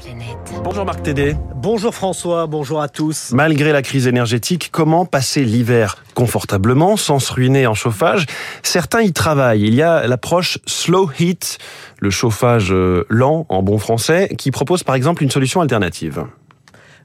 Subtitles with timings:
[0.00, 0.62] planète.
[0.64, 1.36] Bonjour Marc Tédé.
[1.54, 3.32] Bonjour François, bonjour à tous.
[3.32, 8.26] Malgré la crise énergétique, comment passer l'hiver confortablement sans se ruiner en chauffage?
[8.62, 9.62] Certains y travaillent.
[9.62, 11.58] Il y a l'approche slow heat,
[11.98, 16.24] le chauffage euh, lent en bon français, qui propose par exemple une solution alternative.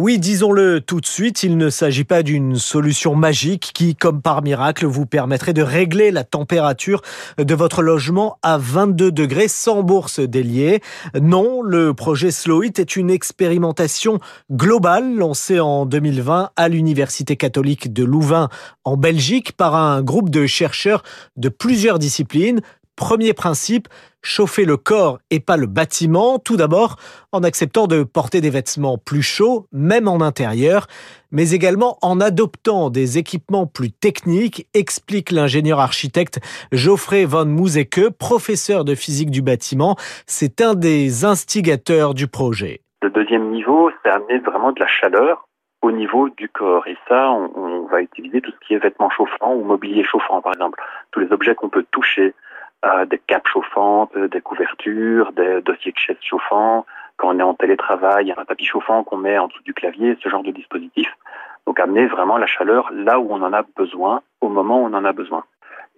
[0.00, 4.42] Oui, disons-le tout de suite, il ne s'agit pas d'une solution magique qui, comme par
[4.42, 7.02] miracle, vous permettrait de régler la température
[7.36, 10.82] de votre logement à 22 degrés sans bourse déliée.
[11.20, 14.20] Non, le projet Slow It est une expérimentation
[14.52, 18.50] globale lancée en 2020 à l'Université catholique de Louvain
[18.84, 21.02] en Belgique par un groupe de chercheurs
[21.36, 22.60] de plusieurs disciplines,
[22.98, 23.86] Premier principe,
[24.22, 26.96] chauffer le corps et pas le bâtiment, tout d'abord
[27.30, 30.88] en acceptant de porter des vêtements plus chauds, même en intérieur,
[31.30, 36.40] mais également en adoptant des équipements plus techniques, explique l'ingénieur architecte
[36.72, 39.94] Geoffrey von Mouzeke, professeur de physique du bâtiment.
[40.26, 42.80] C'est un des instigateurs du projet.
[43.00, 45.46] Le deuxième niveau, c'est amener vraiment de la chaleur
[45.82, 46.88] au niveau du corps.
[46.88, 50.42] Et ça, on, on va utiliser tout ce qui est vêtements chauffants ou mobilier chauffant,
[50.42, 50.82] par exemple.
[51.12, 52.34] Tous les objets qu'on peut toucher,
[52.84, 56.86] euh, des capes chauffantes, des couvertures, des dossiers de chaises chauffants.
[57.16, 60.28] Quand on est en télétravail, un tapis chauffant qu'on met en dessous du clavier, ce
[60.28, 61.08] genre de dispositif.
[61.66, 64.94] Donc amener vraiment la chaleur là où on en a besoin, au moment où on
[64.94, 65.44] en a besoin.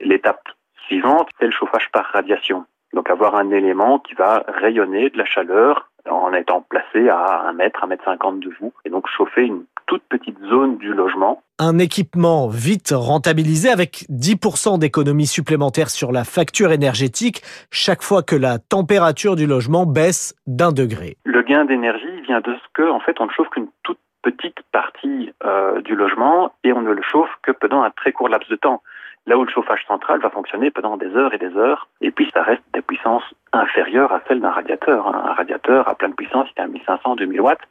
[0.01, 0.49] L'étape
[0.87, 2.65] suivante, c'est le chauffage par radiation.
[2.93, 7.53] Donc avoir un élément qui va rayonner de la chaleur en étant placé à un
[7.53, 11.43] mètre, un mètre cinquante de vous, et donc chauffer une toute petite zone du logement.
[11.59, 18.37] Un équipement vite rentabilisé avec 10% d'économie supplémentaire sur la facture énergétique chaque fois que
[18.37, 21.17] la température du logement baisse d'un degré.
[21.25, 24.61] Le gain d'énergie vient de ce que, en fait, on ne chauffe qu'une toute petite
[24.71, 28.49] partie euh, du logement et on ne le chauffe que pendant un très court laps
[28.49, 28.85] de temps.
[29.27, 32.31] Là où le chauffage central va fonctionner pendant des heures et des heures, et puis
[32.33, 35.09] ça reste des puissances inférieures à celles d'un radiateur.
[35.09, 37.67] Un radiateur à pleine puissance, il est à 1500, 2000 watts.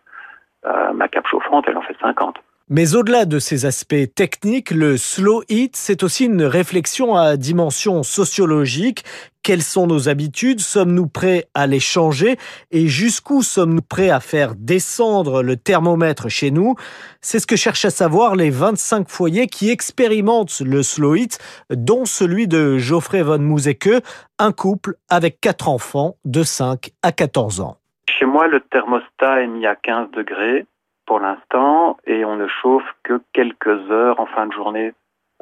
[0.66, 2.36] Euh, ma cape chauffante, elle en fait 50.
[2.72, 8.04] Mais au-delà de ces aspects techniques, le slow heat, c'est aussi une réflexion à dimension
[8.04, 9.04] sociologique.
[9.42, 10.60] Quelles sont nos habitudes?
[10.60, 12.38] Sommes-nous prêts à les changer?
[12.70, 16.76] Et jusqu'où sommes-nous prêts à faire descendre le thermomètre chez nous?
[17.22, 21.40] C'est ce que cherchent à savoir les 25 foyers qui expérimentent le slow heat,
[21.72, 24.04] dont celui de Geoffrey von Mouzeke,
[24.38, 27.79] un couple avec quatre enfants de 5 à 14 ans.
[28.20, 30.66] Chez moi, le thermostat est mis à 15 degrés
[31.06, 34.94] pour l'instant et on ne chauffe que quelques heures en fin de journée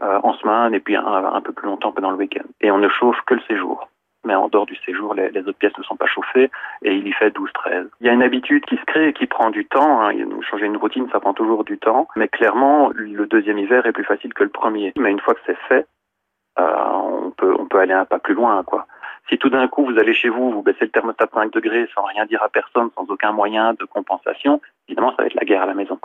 [0.04, 2.46] euh, en semaine et puis un, peu plus longtemps pendant le week-end.
[2.62, 3.90] Et on ne chauffe que le séjour.
[4.26, 6.52] Mais en dehors du séjour, les, les autres pièces ne sont pas chauffées
[6.84, 7.88] et il y fait 12-13.
[8.00, 10.02] Il y a une habitude qui se crée et qui prend du temps.
[10.04, 10.12] Hein.
[10.48, 12.08] Changer une routine, ça prend toujours du temps.
[12.16, 14.94] Mais clairement, le deuxième hiver est plus facile que le premier.
[15.00, 15.88] Mais une fois que c'est fait,
[16.60, 18.64] euh, on, peut, on peut aller un pas plus loin.
[18.64, 18.86] quoi.
[19.30, 21.88] Si tout d'un coup vous allez chez vous, vous baissez le thermostat de 5 degrés
[21.94, 25.46] sans rien dire à personne, sans aucun moyen de compensation, évidemment ça va être la
[25.46, 26.00] guerre à la maison.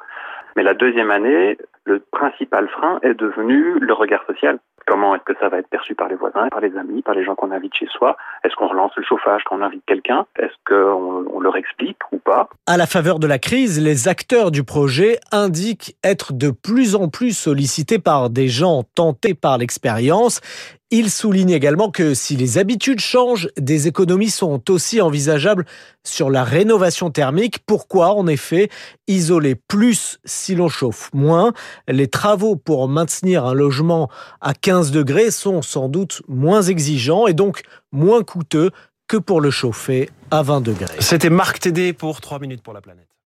[0.57, 4.59] Mais la deuxième année, le principal frein est devenu le regard social.
[4.87, 7.25] Comment est-ce que ça va être perçu par les voisins, par les amis, par les
[7.25, 8.17] gens qu'on invite chez soi?
[8.45, 10.27] Est-ce qu'on relance le chauffage quand on invite quelqu'un?
[10.39, 12.49] Est-ce qu'on on leur explique ou pas?
[12.67, 17.09] À la faveur de la crise, les acteurs du projet indiquent être de plus en
[17.09, 20.41] plus sollicités par des gens tentés par l'expérience
[20.93, 25.65] il souligne également que si les habitudes changent, des économies sont aussi envisageables
[26.05, 27.61] sur la rénovation thermique.
[27.67, 28.69] Pourquoi en effet
[29.09, 31.55] isoler plus si l'on chauffe moins?
[31.89, 34.11] Les travaux pour maintenir un logement
[34.43, 38.71] à 15 degrés sont sans doute moins exigeants et donc moins coûteux
[39.09, 40.97] que pour le chauffer à 20 degrés.
[41.01, 43.12] C'était Marc Tédé pour 3 minutes pour la planète.